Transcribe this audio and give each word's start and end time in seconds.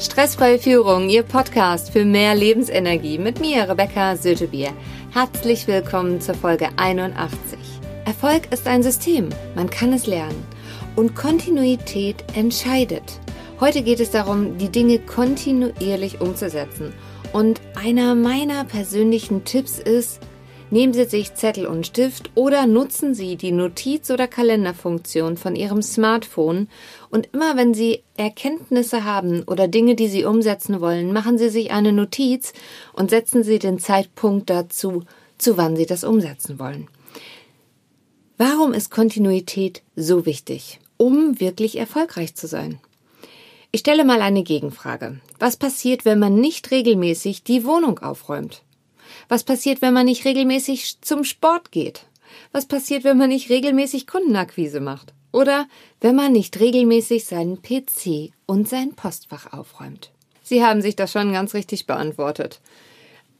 Stressfreie 0.00 0.58
Führung, 0.58 1.10
Ihr 1.10 1.22
Podcast 1.22 1.90
für 1.92 2.06
mehr 2.06 2.34
Lebensenergie 2.34 3.18
mit 3.18 3.38
mir, 3.38 3.68
Rebecca 3.68 4.16
Sötebier. 4.16 4.72
Herzlich 5.12 5.66
willkommen 5.66 6.22
zur 6.22 6.34
Folge 6.34 6.70
81. 6.78 7.58
Erfolg 8.06 8.50
ist 8.50 8.66
ein 8.66 8.82
System, 8.82 9.28
man 9.54 9.68
kann 9.68 9.92
es 9.92 10.06
lernen. 10.06 10.42
Und 10.96 11.14
Kontinuität 11.14 12.24
entscheidet. 12.34 13.20
Heute 13.60 13.82
geht 13.82 14.00
es 14.00 14.10
darum, 14.10 14.56
die 14.56 14.70
Dinge 14.70 15.00
kontinuierlich 15.00 16.22
umzusetzen. 16.22 16.94
Und 17.34 17.60
einer 17.74 18.14
meiner 18.14 18.64
persönlichen 18.64 19.44
Tipps 19.44 19.78
ist, 19.78 20.20
Nehmen 20.72 20.92
Sie 20.92 21.04
sich 21.04 21.34
Zettel 21.34 21.66
und 21.66 21.84
Stift 21.84 22.30
oder 22.36 22.64
nutzen 22.66 23.12
Sie 23.12 23.34
die 23.34 23.50
Notiz- 23.50 24.08
oder 24.08 24.28
Kalenderfunktion 24.28 25.36
von 25.36 25.56
Ihrem 25.56 25.82
Smartphone 25.82 26.68
und 27.10 27.28
immer 27.32 27.56
wenn 27.56 27.74
Sie 27.74 28.04
Erkenntnisse 28.16 29.02
haben 29.04 29.42
oder 29.48 29.66
Dinge, 29.66 29.96
die 29.96 30.06
Sie 30.06 30.24
umsetzen 30.24 30.80
wollen, 30.80 31.12
machen 31.12 31.38
Sie 31.38 31.48
sich 31.48 31.72
eine 31.72 31.92
Notiz 31.92 32.52
und 32.92 33.10
setzen 33.10 33.42
Sie 33.42 33.58
den 33.58 33.80
Zeitpunkt 33.80 34.48
dazu, 34.48 35.02
zu 35.38 35.56
wann 35.56 35.74
Sie 35.74 35.86
das 35.86 36.04
umsetzen 36.04 36.60
wollen. 36.60 36.86
Warum 38.38 38.72
ist 38.72 38.92
Kontinuität 38.92 39.82
so 39.96 40.24
wichtig, 40.24 40.78
um 40.96 41.40
wirklich 41.40 41.78
erfolgreich 41.78 42.36
zu 42.36 42.46
sein? 42.46 42.78
Ich 43.72 43.80
stelle 43.80 44.04
mal 44.04 44.22
eine 44.22 44.44
Gegenfrage. 44.44 45.20
Was 45.40 45.56
passiert, 45.56 46.04
wenn 46.04 46.20
man 46.20 46.36
nicht 46.36 46.70
regelmäßig 46.70 47.42
die 47.42 47.64
Wohnung 47.64 47.98
aufräumt? 47.98 48.62
Was 49.28 49.44
passiert, 49.44 49.82
wenn 49.82 49.94
man 49.94 50.06
nicht 50.06 50.24
regelmäßig 50.24 51.00
zum 51.00 51.24
Sport 51.24 51.72
geht? 51.72 52.06
Was 52.52 52.66
passiert, 52.66 53.04
wenn 53.04 53.18
man 53.18 53.28
nicht 53.28 53.50
regelmäßig 53.50 54.06
Kundenakquise 54.06 54.80
macht? 54.80 55.12
Oder 55.32 55.68
wenn 56.00 56.16
man 56.16 56.32
nicht 56.32 56.58
regelmäßig 56.58 57.24
seinen 57.24 57.62
PC 57.62 58.32
und 58.46 58.68
sein 58.68 58.94
Postfach 58.94 59.52
aufräumt? 59.52 60.10
Sie 60.42 60.64
haben 60.64 60.82
sich 60.82 60.96
das 60.96 61.12
schon 61.12 61.32
ganz 61.32 61.54
richtig 61.54 61.86
beantwortet. 61.86 62.60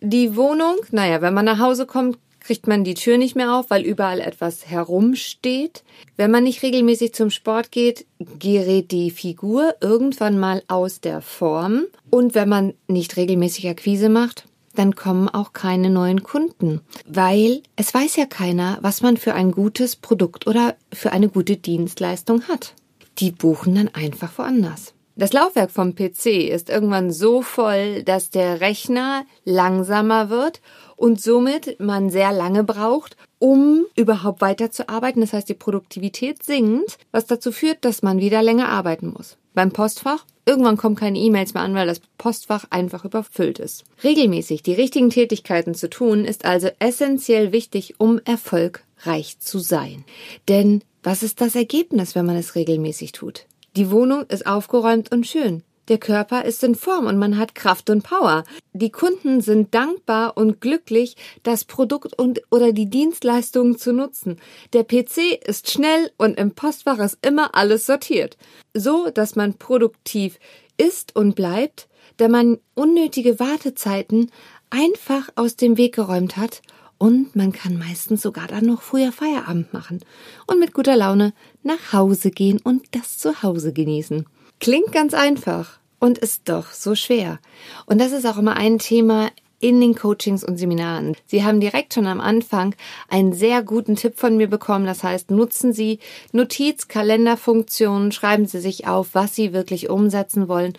Die 0.00 0.36
Wohnung, 0.36 0.76
naja, 0.90 1.22
wenn 1.22 1.34
man 1.34 1.46
nach 1.46 1.58
Hause 1.58 1.86
kommt, 1.86 2.18
kriegt 2.40 2.66
man 2.66 2.84
die 2.84 2.94
Tür 2.94 3.18
nicht 3.18 3.36
mehr 3.36 3.54
auf, 3.54 3.68
weil 3.68 3.82
überall 3.82 4.20
etwas 4.20 4.66
herumsteht. 4.66 5.82
Wenn 6.16 6.30
man 6.30 6.44
nicht 6.44 6.62
regelmäßig 6.62 7.12
zum 7.12 7.30
Sport 7.30 7.72
geht, 7.72 8.06
gerät 8.38 8.90
die 8.90 9.10
Figur 9.10 9.74
irgendwann 9.80 10.38
mal 10.38 10.62
aus 10.68 11.00
der 11.00 11.20
Form. 11.20 11.84
Und 12.10 12.34
wenn 12.34 12.48
man 12.48 12.74
nicht 12.86 13.16
regelmäßig 13.16 13.68
Akquise 13.68 14.08
macht, 14.08 14.47
dann 14.78 14.94
kommen 14.94 15.28
auch 15.28 15.52
keine 15.52 15.90
neuen 15.90 16.22
Kunden, 16.22 16.80
weil 17.06 17.62
es 17.76 17.92
weiß 17.92 18.16
ja 18.16 18.26
keiner, 18.26 18.78
was 18.80 19.02
man 19.02 19.16
für 19.16 19.34
ein 19.34 19.52
gutes 19.52 19.96
Produkt 19.96 20.46
oder 20.46 20.76
für 20.92 21.12
eine 21.12 21.28
gute 21.28 21.56
Dienstleistung 21.56 22.44
hat. 22.48 22.74
Die 23.18 23.32
buchen 23.32 23.74
dann 23.74 23.88
einfach 23.88 24.38
woanders. 24.38 24.94
Das 25.16 25.32
Laufwerk 25.32 25.72
vom 25.72 25.96
PC 25.96 26.48
ist 26.48 26.70
irgendwann 26.70 27.10
so 27.10 27.42
voll, 27.42 28.04
dass 28.04 28.30
der 28.30 28.60
Rechner 28.60 29.24
langsamer 29.44 30.30
wird 30.30 30.60
und 30.94 31.20
somit 31.20 31.80
man 31.80 32.08
sehr 32.08 32.32
lange 32.32 32.62
braucht, 32.62 33.16
um 33.38 33.86
überhaupt 33.96 34.40
weiterzuarbeiten. 34.40 35.20
Das 35.20 35.32
heißt, 35.32 35.48
die 35.48 35.54
Produktivität 35.54 36.42
sinkt, 36.42 36.98
was 37.12 37.26
dazu 37.26 37.52
führt, 37.52 37.84
dass 37.84 38.02
man 38.02 38.18
wieder 38.18 38.42
länger 38.42 38.68
arbeiten 38.68 39.08
muss. 39.08 39.36
Beim 39.54 39.72
Postfach 39.72 40.24
Irgendwann 40.48 40.78
kommen 40.78 40.96
keine 40.96 41.18
E-Mails 41.18 41.52
mehr 41.52 41.62
an, 41.62 41.74
weil 41.74 41.86
das 41.86 42.00
Postfach 42.16 42.64
einfach 42.70 43.04
überfüllt 43.04 43.58
ist. 43.58 43.84
Regelmäßig 44.02 44.62
die 44.62 44.72
richtigen 44.72 45.10
Tätigkeiten 45.10 45.74
zu 45.74 45.90
tun, 45.90 46.24
ist 46.24 46.46
also 46.46 46.70
essentiell 46.78 47.52
wichtig, 47.52 47.96
um 47.98 48.18
erfolgreich 48.24 49.38
zu 49.40 49.58
sein. 49.58 50.06
Denn 50.48 50.82
was 51.02 51.22
ist 51.22 51.42
das 51.42 51.54
Ergebnis, 51.54 52.14
wenn 52.14 52.24
man 52.24 52.36
es 52.36 52.54
regelmäßig 52.54 53.12
tut? 53.12 53.44
Die 53.76 53.90
Wohnung 53.90 54.24
ist 54.30 54.46
aufgeräumt 54.46 55.12
und 55.12 55.26
schön. 55.26 55.62
Der 55.88 55.98
Körper 55.98 56.44
ist 56.44 56.62
in 56.64 56.74
Form 56.74 57.06
und 57.06 57.18
man 57.18 57.38
hat 57.38 57.54
Kraft 57.54 57.88
und 57.88 58.02
Power. 58.02 58.44
Die 58.74 58.92
Kunden 58.92 59.40
sind 59.40 59.74
dankbar 59.74 60.36
und 60.36 60.60
glücklich, 60.60 61.16
das 61.42 61.64
Produkt 61.64 62.18
und 62.18 62.42
oder 62.50 62.72
die 62.72 62.90
Dienstleistungen 62.90 63.78
zu 63.78 63.92
nutzen. 63.92 64.36
Der 64.74 64.84
PC 64.84 65.40
ist 65.46 65.70
schnell 65.70 66.10
und 66.18 66.38
im 66.38 66.52
Postfach 66.52 66.98
ist 66.98 67.18
immer 67.26 67.54
alles 67.54 67.86
sortiert. 67.86 68.36
So, 68.74 69.08
dass 69.10 69.34
man 69.34 69.54
produktiv 69.54 70.38
ist 70.76 71.16
und 71.16 71.34
bleibt, 71.34 71.88
da 72.18 72.28
man 72.28 72.58
unnötige 72.74 73.40
Wartezeiten 73.40 74.30
einfach 74.68 75.30
aus 75.36 75.56
dem 75.56 75.78
Weg 75.78 75.94
geräumt 75.94 76.36
hat 76.36 76.60
und 76.98 77.34
man 77.34 77.52
kann 77.52 77.78
meistens 77.78 78.22
sogar 78.22 78.46
dann 78.46 78.66
noch 78.66 78.82
früher 78.82 79.12
Feierabend 79.12 79.72
machen 79.72 80.00
und 80.46 80.58
mit 80.58 80.74
guter 80.74 80.96
Laune 80.96 81.32
nach 81.62 81.92
Hause 81.92 82.30
gehen 82.30 82.60
und 82.62 82.84
das 82.90 83.16
zu 83.16 83.42
Hause 83.42 83.72
genießen. 83.72 84.26
Klingt 84.60 84.92
ganz 84.92 85.14
einfach 85.14 85.78
und 85.98 86.18
ist 86.18 86.48
doch 86.48 86.72
so 86.72 86.94
schwer. 86.94 87.38
Und 87.86 88.00
das 88.00 88.12
ist 88.12 88.26
auch 88.26 88.38
immer 88.38 88.56
ein 88.56 88.78
Thema 88.78 89.30
in 89.60 89.80
den 89.80 89.94
Coachings 89.94 90.44
und 90.44 90.56
Seminaren. 90.56 91.16
Sie 91.26 91.42
haben 91.42 91.60
direkt 91.60 91.94
schon 91.94 92.06
am 92.06 92.20
Anfang 92.20 92.74
einen 93.08 93.32
sehr 93.32 93.62
guten 93.62 93.96
Tipp 93.96 94.16
von 94.16 94.36
mir 94.36 94.48
bekommen. 94.48 94.86
Das 94.86 95.02
heißt, 95.02 95.30
nutzen 95.30 95.72
Sie 95.72 95.98
Notiz-Kalenderfunktionen, 96.32 98.12
schreiben 98.12 98.46
Sie 98.46 98.60
sich 98.60 98.86
auf, 98.86 99.08
was 99.14 99.34
Sie 99.34 99.52
wirklich 99.52 99.90
umsetzen 99.90 100.48
wollen. 100.48 100.74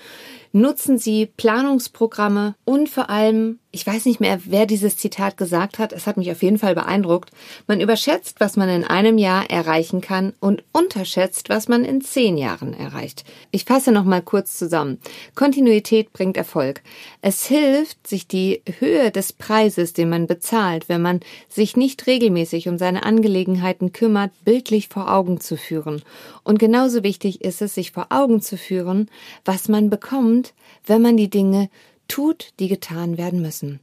Nutzen 0.52 0.98
Sie 0.98 1.28
Planungsprogramme 1.28 2.56
und 2.66 2.90
vor 2.90 3.12
allem, 3.12 3.60
ich 3.70 3.86
weiß 3.86 4.06
nicht 4.06 4.20
mehr, 4.20 4.40
wer 4.46 4.66
dieses 4.66 4.98
Zitat 4.98 5.38
gesagt 5.38 5.78
hat, 5.78 5.94
es 5.94 6.08
hat 6.08 6.18
mich 6.18 6.32
auf 6.32 6.42
jeden 6.42 6.58
Fall 6.58 6.74
beeindruckt, 6.74 7.30
man 7.68 7.80
überschätzt, 7.80 8.40
was 8.40 8.58
man 8.58 8.68
in 8.68 8.84
einem 8.84 9.20
Jahr 9.20 9.48
erreichen 9.52 10.02
kann 10.02 10.34
und 10.40 10.64
unterschätzt, 10.72 11.50
was 11.50 11.68
man 11.68 11.86
in 11.86 12.02
zehn 12.02 12.36
Jahren 12.36 12.74
erreicht. 12.74 13.26
Ich 13.52 13.66
fasse 13.66 13.92
nochmal 13.92 14.24
kurz 14.24 14.58
zusammen. 14.58 14.98
Kontinuität 15.36 16.14
bringt 16.14 16.36
Erfolg. 16.36 16.82
Es 17.22 17.46
hilft, 17.46 18.08
sich 18.08 18.28
die 18.28 18.64
Höhe 18.80 19.12
des 19.12 19.34
Preises, 19.34 19.94
den 19.94 20.10
man 20.10 20.26
bezahlt, 20.26 20.90
wenn 20.90 21.04
man 21.04 21.20
sich 21.48 21.78
nicht 21.78 22.08
regelmäßig 22.08 22.68
um 22.70 22.80
seine 22.80 23.04
Angelegenheiten 23.04 23.92
kümmert, 23.94 24.32
bildlich 24.46 24.88
vor 24.88 25.14
Augen 25.14 25.42
zu 25.42 25.58
führen. 25.58 26.02
Und 26.44 26.58
genauso 26.58 27.04
wichtig 27.04 27.42
ist 27.42 27.62
es, 27.62 27.76
sich 27.76 27.92
vor 27.92 28.08
Augen 28.10 28.42
zu 28.42 28.58
führen, 28.58 29.12
was 29.46 29.70
man 29.70 29.92
bekommt, 29.92 30.39
kommt, 30.40 30.54
wenn 30.86 31.02
man 31.02 31.18
die 31.18 31.30
Dinge 31.30 31.70
tut, 32.08 32.54
die 32.60 32.68
getan 32.68 33.18
werden 33.18 33.42
müssen. 33.42 33.80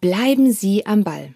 Bleiben 0.00 0.52
Sie 0.52 0.86
am 0.86 1.04
Ball. 1.04 1.32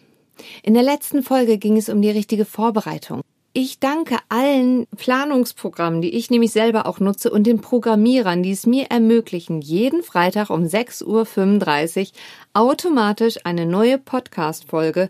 In 0.62 0.74
der 0.74 0.82
letzten 0.82 1.22
Folge 1.22 1.58
ging 1.58 1.76
es 1.76 1.88
um 1.88 2.02
die 2.02 2.10
richtige 2.10 2.44
Vorbereitung. 2.44 3.22
Ich 3.52 3.78
danke 3.78 4.18
allen 4.28 4.86
Planungsprogrammen, 4.96 6.02
die 6.02 6.14
ich 6.14 6.30
nämlich 6.30 6.52
selber 6.52 6.84
auch 6.84 7.00
nutze 7.00 7.30
und 7.30 7.46
den 7.46 7.62
Programmierern, 7.62 8.42
die 8.42 8.50
es 8.50 8.66
mir 8.66 8.86
ermöglichen, 8.90 9.62
jeden 9.62 10.02
Freitag 10.02 10.50
um 10.50 10.64
6.35 10.64 12.10
Uhr 12.10 12.12
automatisch 12.52 13.38
eine 13.44 13.64
neue 13.64 13.96
Podcast-Folge 13.96 15.08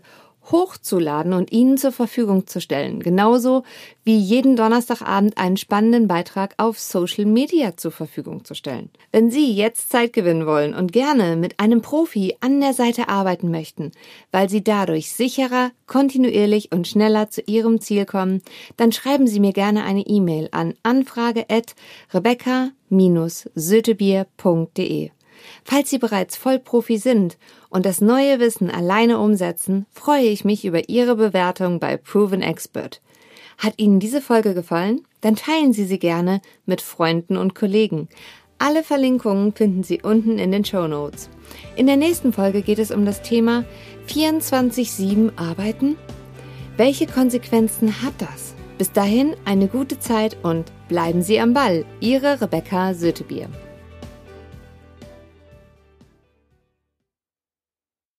hochzuladen 0.51 1.33
und 1.33 1.51
Ihnen 1.51 1.77
zur 1.77 1.91
Verfügung 1.91 2.47
zu 2.47 2.61
stellen. 2.61 3.01
Genauso 3.01 3.63
wie 4.03 4.17
jeden 4.17 4.55
Donnerstagabend 4.55 5.37
einen 5.37 5.57
spannenden 5.57 6.07
Beitrag 6.07 6.53
auf 6.57 6.79
Social 6.79 7.25
Media 7.25 7.75
zur 7.75 7.91
Verfügung 7.91 8.45
zu 8.45 8.53
stellen. 8.53 8.89
Wenn 9.11 9.29
Sie 9.29 9.51
jetzt 9.53 9.89
Zeit 9.89 10.13
gewinnen 10.13 10.45
wollen 10.45 10.73
und 10.73 10.93
gerne 10.93 11.35
mit 11.35 11.59
einem 11.59 11.81
Profi 11.81 12.37
an 12.39 12.61
der 12.61 12.73
Seite 12.73 13.09
arbeiten 13.09 13.51
möchten, 13.51 13.91
weil 14.31 14.49
Sie 14.49 14.63
dadurch 14.63 15.11
sicherer, 15.11 15.71
kontinuierlich 15.85 16.71
und 16.71 16.87
schneller 16.87 17.29
zu 17.29 17.41
Ihrem 17.41 17.81
Ziel 17.81 18.05
kommen, 18.05 18.41
dann 18.77 18.91
schreiben 18.91 19.27
Sie 19.27 19.39
mir 19.39 19.53
gerne 19.53 19.83
eine 19.83 20.07
E-Mail 20.07 20.49
an 20.51 20.73
anfrage 20.83 21.45
at 21.49 21.75
rebecca-sötebier.de. 22.13 25.11
Falls 25.63 25.89
Sie 25.89 25.97
bereits 25.97 26.37
Vollprofi 26.37 26.97
sind 26.97 27.37
und 27.69 27.85
das 27.85 28.01
neue 28.01 28.39
Wissen 28.39 28.69
alleine 28.69 29.19
umsetzen, 29.19 29.85
freue 29.91 30.27
ich 30.27 30.45
mich 30.45 30.65
über 30.65 30.89
Ihre 30.89 31.15
Bewertung 31.15 31.79
bei 31.79 31.97
Proven 31.97 32.41
Expert. 32.41 33.01
Hat 33.57 33.73
Ihnen 33.77 33.99
diese 33.99 34.21
Folge 34.21 34.53
gefallen? 34.53 35.01
Dann 35.21 35.35
teilen 35.35 35.73
Sie 35.73 35.85
sie 35.85 35.99
gerne 35.99 36.41
mit 36.65 36.81
Freunden 36.81 37.37
und 37.37 37.55
Kollegen. 37.55 38.07
Alle 38.59 38.83
Verlinkungen 38.83 39.53
finden 39.53 39.83
Sie 39.83 40.01
unten 40.01 40.39
in 40.39 40.51
den 40.51 40.65
Show 40.65 40.87
Notes. 40.87 41.29
In 41.75 41.87
der 41.87 41.97
nächsten 41.97 42.33
Folge 42.33 42.61
geht 42.61 42.79
es 42.79 42.91
um 42.91 43.05
das 43.05 43.21
Thema 43.21 43.65
24-7 44.07 45.37
arbeiten. 45.37 45.95
Welche 46.75 47.07
Konsequenzen 47.07 48.01
hat 48.01 48.13
das? 48.19 48.55
Bis 48.77 48.91
dahin 48.91 49.35
eine 49.45 49.67
gute 49.67 49.99
Zeit 49.99 50.37
und 50.43 50.71
bleiben 50.87 51.21
Sie 51.21 51.39
am 51.39 51.53
Ball. 51.53 51.85
Ihre 51.99 52.41
Rebecca 52.41 52.93
Sötebier. 52.93 53.49